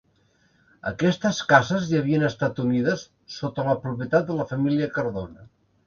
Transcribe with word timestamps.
Aquestes 0.91 1.41
cases 1.51 1.85
ja 1.91 2.01
havien 2.01 2.27
estat 2.31 2.63
unides 2.65 3.07
sota 3.39 3.71
la 3.71 3.79
propietat 3.87 4.29
de 4.33 4.43
la 4.43 4.53
família 4.55 4.93
Cardona. 4.99 5.51